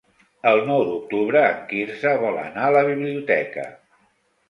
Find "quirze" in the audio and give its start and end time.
1.69-2.17